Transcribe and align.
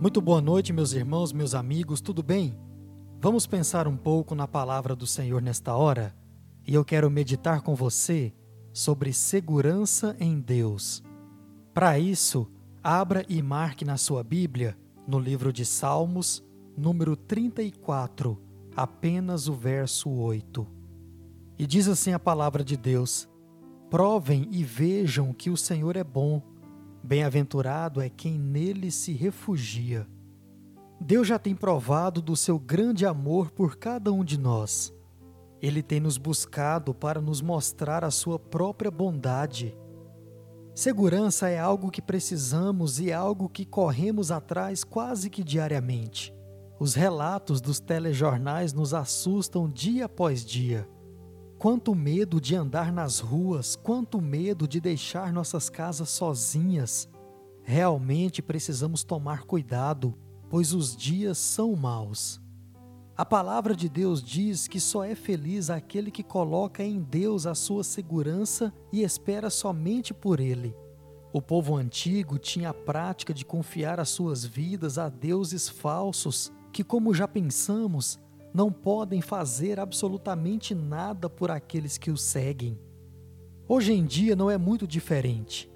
Muito 0.00 0.20
boa 0.20 0.40
noite, 0.40 0.72
meus 0.72 0.92
irmãos, 0.92 1.32
meus 1.32 1.56
amigos, 1.56 2.00
tudo 2.00 2.22
bem? 2.22 2.56
Vamos 3.20 3.48
pensar 3.48 3.88
um 3.88 3.96
pouco 3.96 4.32
na 4.32 4.46
palavra 4.46 4.94
do 4.94 5.08
Senhor 5.08 5.42
nesta 5.42 5.74
hora? 5.74 6.14
E 6.64 6.72
eu 6.72 6.84
quero 6.84 7.10
meditar 7.10 7.62
com 7.62 7.74
você 7.74 8.32
sobre 8.72 9.12
segurança 9.12 10.16
em 10.20 10.38
Deus. 10.38 11.02
Para 11.74 11.98
isso, 11.98 12.48
abra 12.80 13.26
e 13.28 13.42
marque 13.42 13.84
na 13.84 13.96
sua 13.96 14.22
Bíblia, 14.22 14.78
no 15.04 15.18
livro 15.18 15.52
de 15.52 15.66
Salmos, 15.66 16.44
número 16.76 17.16
34, 17.16 18.40
apenas 18.76 19.48
o 19.48 19.52
verso 19.52 20.08
8. 20.10 20.64
E 21.58 21.66
diz 21.66 21.88
assim 21.88 22.12
a 22.12 22.20
palavra 22.20 22.62
de 22.62 22.76
Deus: 22.76 23.28
Provem 23.90 24.46
e 24.52 24.62
vejam 24.62 25.32
que 25.32 25.50
o 25.50 25.56
Senhor 25.56 25.96
é 25.96 26.04
bom 26.04 26.40
Bem-aventurado 27.08 28.02
é 28.02 28.10
quem 28.10 28.38
nele 28.38 28.90
se 28.90 29.12
refugia. 29.12 30.06
Deus 31.00 31.26
já 31.26 31.38
tem 31.38 31.54
provado 31.54 32.20
do 32.20 32.36
seu 32.36 32.58
grande 32.58 33.06
amor 33.06 33.50
por 33.50 33.78
cada 33.78 34.12
um 34.12 34.22
de 34.22 34.38
nós. 34.38 34.92
Ele 35.62 35.82
tem 35.82 36.00
nos 36.00 36.18
buscado 36.18 36.92
para 36.92 37.18
nos 37.18 37.40
mostrar 37.40 38.04
a 38.04 38.10
sua 38.10 38.38
própria 38.38 38.90
bondade. 38.90 39.74
Segurança 40.74 41.48
é 41.48 41.58
algo 41.58 41.90
que 41.90 42.02
precisamos 42.02 43.00
e 43.00 43.10
algo 43.10 43.48
que 43.48 43.64
corremos 43.64 44.30
atrás 44.30 44.84
quase 44.84 45.30
que 45.30 45.42
diariamente. 45.42 46.30
Os 46.78 46.92
relatos 46.92 47.62
dos 47.62 47.80
telejornais 47.80 48.74
nos 48.74 48.92
assustam 48.92 49.66
dia 49.66 50.04
após 50.04 50.44
dia. 50.44 50.86
Quanto 51.58 51.92
medo 51.92 52.40
de 52.40 52.54
andar 52.54 52.92
nas 52.92 53.18
ruas, 53.18 53.74
quanto 53.74 54.20
medo 54.20 54.68
de 54.68 54.80
deixar 54.80 55.32
nossas 55.32 55.68
casas 55.68 56.08
sozinhas. 56.08 57.08
Realmente 57.64 58.40
precisamos 58.40 59.02
tomar 59.02 59.42
cuidado, 59.42 60.14
pois 60.48 60.72
os 60.72 60.96
dias 60.96 61.36
são 61.36 61.74
maus. 61.74 62.40
A 63.16 63.24
palavra 63.24 63.74
de 63.74 63.88
Deus 63.88 64.22
diz 64.22 64.68
que 64.68 64.78
só 64.78 65.02
é 65.02 65.16
feliz 65.16 65.68
aquele 65.68 66.12
que 66.12 66.22
coloca 66.22 66.84
em 66.84 67.02
Deus 67.02 67.44
a 67.44 67.56
sua 67.56 67.82
segurança 67.82 68.72
e 68.92 69.02
espera 69.02 69.50
somente 69.50 70.14
por 70.14 70.38
Ele. 70.38 70.76
O 71.32 71.42
povo 71.42 71.76
antigo 71.76 72.38
tinha 72.38 72.70
a 72.70 72.74
prática 72.74 73.34
de 73.34 73.44
confiar 73.44 73.98
as 73.98 74.10
suas 74.10 74.44
vidas 74.44 74.96
a 74.96 75.08
deuses 75.08 75.68
falsos, 75.68 76.52
que, 76.72 76.84
como 76.84 77.12
já 77.12 77.26
pensamos, 77.26 78.16
não 78.52 78.72
podem 78.72 79.20
fazer 79.20 79.78
absolutamente 79.78 80.74
nada 80.74 81.28
por 81.28 81.50
aqueles 81.50 81.98
que 81.98 82.10
os 82.10 82.22
seguem. 82.22 82.78
Hoje 83.68 83.92
em 83.92 84.04
dia 84.04 84.34
não 84.34 84.50
é 84.50 84.56
muito 84.56 84.86
diferente. 84.86 85.70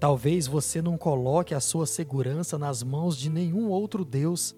Talvez 0.00 0.46
você 0.46 0.82
não 0.82 0.96
coloque 0.96 1.54
a 1.54 1.60
sua 1.60 1.86
segurança 1.86 2.58
nas 2.58 2.82
mãos 2.82 3.16
de 3.16 3.30
nenhum 3.30 3.68
outro 3.68 4.04
Deus, 4.04 4.54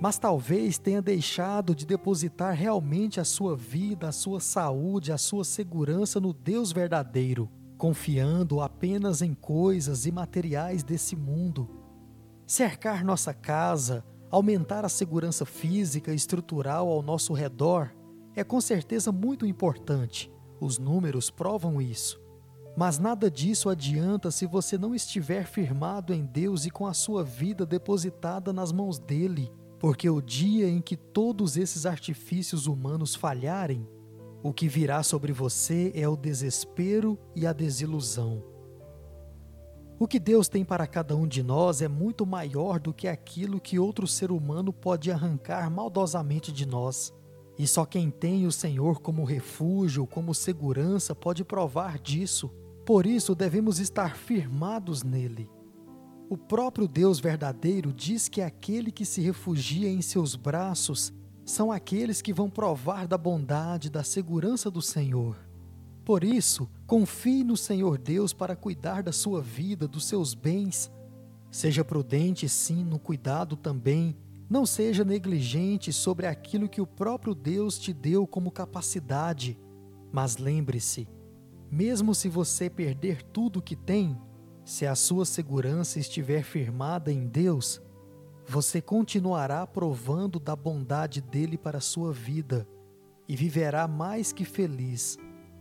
mas 0.00 0.18
talvez 0.18 0.78
tenha 0.78 1.02
deixado 1.02 1.74
de 1.74 1.84
depositar 1.84 2.54
realmente 2.54 3.18
a 3.18 3.24
sua 3.24 3.56
vida, 3.56 4.08
a 4.08 4.12
sua 4.12 4.38
saúde, 4.38 5.12
a 5.12 5.18
sua 5.18 5.44
segurança 5.44 6.20
no 6.20 6.32
Deus 6.32 6.70
verdadeiro, 6.70 7.50
confiando 7.76 8.60
apenas 8.60 9.22
em 9.22 9.34
coisas 9.34 10.06
e 10.06 10.12
materiais 10.12 10.84
desse 10.84 11.16
mundo. 11.16 11.68
Cercar 12.46 13.04
nossa 13.04 13.34
casa, 13.34 14.04
Aumentar 14.30 14.84
a 14.84 14.88
segurança 14.90 15.46
física 15.46 16.12
e 16.12 16.16
estrutural 16.16 16.88
ao 16.88 17.02
nosso 17.02 17.32
redor 17.32 17.94
é 18.36 18.44
com 18.44 18.60
certeza 18.60 19.10
muito 19.10 19.46
importante, 19.46 20.30
os 20.60 20.78
números 20.78 21.30
provam 21.30 21.80
isso. 21.80 22.20
Mas 22.76 22.98
nada 22.98 23.30
disso 23.30 23.70
adianta 23.70 24.30
se 24.30 24.46
você 24.46 24.76
não 24.76 24.94
estiver 24.94 25.46
firmado 25.46 26.12
em 26.12 26.24
Deus 26.24 26.66
e 26.66 26.70
com 26.70 26.86
a 26.86 26.94
sua 26.94 27.24
vida 27.24 27.64
depositada 27.64 28.52
nas 28.52 28.70
mãos 28.70 28.98
dele, 28.98 29.50
porque 29.80 30.10
o 30.10 30.20
dia 30.20 30.68
em 30.68 30.80
que 30.80 30.96
todos 30.96 31.56
esses 31.56 31.86
artifícios 31.86 32.66
humanos 32.66 33.14
falharem, 33.14 33.88
o 34.42 34.52
que 34.52 34.68
virá 34.68 35.02
sobre 35.02 35.32
você 35.32 35.90
é 35.94 36.06
o 36.06 36.16
desespero 36.16 37.18
e 37.34 37.46
a 37.46 37.52
desilusão. 37.52 38.57
O 40.00 40.06
que 40.06 40.20
Deus 40.20 40.46
tem 40.46 40.64
para 40.64 40.86
cada 40.86 41.16
um 41.16 41.26
de 41.26 41.42
nós 41.42 41.82
é 41.82 41.88
muito 41.88 42.24
maior 42.24 42.78
do 42.78 42.94
que 42.94 43.08
aquilo 43.08 43.60
que 43.60 43.80
outro 43.80 44.06
ser 44.06 44.30
humano 44.30 44.72
pode 44.72 45.10
arrancar 45.10 45.68
maldosamente 45.68 46.52
de 46.52 46.64
nós. 46.64 47.12
E 47.58 47.66
só 47.66 47.84
quem 47.84 48.08
tem 48.08 48.46
o 48.46 48.52
Senhor 48.52 49.00
como 49.00 49.24
refúgio, 49.24 50.06
como 50.06 50.32
segurança, 50.32 51.16
pode 51.16 51.44
provar 51.44 51.98
disso. 51.98 52.48
Por 52.86 53.06
isso 53.06 53.34
devemos 53.34 53.80
estar 53.80 54.16
firmados 54.16 55.02
nele. 55.02 55.50
O 56.30 56.38
próprio 56.38 56.86
Deus 56.86 57.18
verdadeiro 57.18 57.92
diz 57.92 58.28
que 58.28 58.40
aquele 58.40 58.92
que 58.92 59.04
se 59.04 59.20
refugia 59.20 59.90
em 59.90 60.00
seus 60.00 60.36
braços 60.36 61.12
são 61.44 61.72
aqueles 61.72 62.22
que 62.22 62.32
vão 62.32 62.48
provar 62.48 63.08
da 63.08 63.18
bondade, 63.18 63.90
da 63.90 64.04
segurança 64.04 64.70
do 64.70 64.80
Senhor. 64.80 65.47
Por 66.08 66.24
isso, 66.24 66.70
confie 66.86 67.44
no 67.44 67.54
Senhor 67.54 67.98
Deus 67.98 68.32
para 68.32 68.56
cuidar 68.56 69.02
da 69.02 69.12
sua 69.12 69.42
vida, 69.42 69.86
dos 69.86 70.06
seus 70.06 70.32
bens. 70.32 70.90
Seja 71.50 71.84
prudente, 71.84 72.48
sim, 72.48 72.82
no 72.82 72.98
cuidado 72.98 73.58
também. 73.58 74.16
Não 74.48 74.64
seja 74.64 75.04
negligente 75.04 75.92
sobre 75.92 76.26
aquilo 76.26 76.66
que 76.66 76.80
o 76.80 76.86
próprio 76.86 77.34
Deus 77.34 77.78
te 77.78 77.92
deu 77.92 78.26
como 78.26 78.50
capacidade. 78.50 79.60
Mas 80.10 80.38
lembre-se: 80.38 81.06
mesmo 81.70 82.14
se 82.14 82.26
você 82.26 82.70
perder 82.70 83.22
tudo 83.22 83.58
o 83.58 83.62
que 83.62 83.76
tem, 83.76 84.18
se 84.64 84.86
a 84.86 84.94
sua 84.94 85.26
segurança 85.26 85.98
estiver 85.98 86.42
firmada 86.42 87.12
em 87.12 87.28
Deus, 87.28 87.82
você 88.46 88.80
continuará 88.80 89.66
provando 89.66 90.40
da 90.40 90.56
bondade 90.56 91.20
dele 91.20 91.58
para 91.58 91.76
a 91.76 91.82
sua 91.82 92.14
vida 92.14 92.66
e 93.28 93.36
viverá 93.36 93.86
mais 93.86 94.32
que 94.32 94.46
feliz 94.46 95.18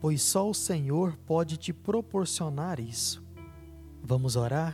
pois 0.08 0.22
só 0.22 0.50
o 0.50 0.54
Senhor 0.54 1.18
pode 1.26 1.58
te 1.58 1.74
proporcionar 1.74 2.80
isso. 2.80 3.22
Vamos 4.02 4.38
orar? 4.38 4.74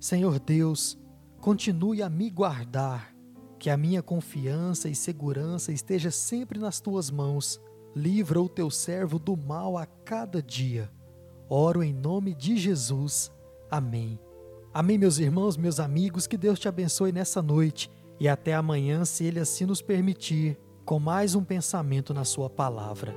Senhor 0.00 0.40
Deus, 0.40 0.98
continue 1.42 2.02
a 2.02 2.08
me 2.08 2.30
guardar, 2.30 3.14
que 3.58 3.68
a 3.68 3.76
minha 3.76 4.02
confiança 4.02 4.88
e 4.88 4.94
segurança 4.94 5.72
esteja 5.72 6.10
sempre 6.10 6.58
nas 6.58 6.80
tuas 6.80 7.10
mãos. 7.10 7.60
Livra 7.94 8.40
o 8.40 8.48
teu 8.48 8.70
servo 8.70 9.18
do 9.18 9.36
mal 9.36 9.76
a 9.76 9.84
cada 9.84 10.42
dia. 10.42 10.90
Oro 11.46 11.82
em 11.82 11.92
nome 11.92 12.34
de 12.34 12.56
Jesus. 12.56 13.30
Amém. 13.70 14.18
Amém, 14.72 14.96
meus 14.96 15.18
irmãos, 15.18 15.54
meus 15.58 15.78
amigos, 15.78 16.26
que 16.26 16.38
Deus 16.38 16.58
te 16.58 16.66
abençoe 16.66 17.12
nessa 17.12 17.42
noite 17.42 17.90
e 18.18 18.26
até 18.26 18.54
amanhã, 18.54 19.04
se 19.04 19.24
Ele 19.24 19.38
assim 19.38 19.66
nos 19.66 19.82
permitir, 19.82 20.58
com 20.82 20.98
mais 20.98 21.34
um 21.34 21.44
pensamento 21.44 22.14
na 22.14 22.24
Sua 22.24 22.48
palavra. 22.48 23.14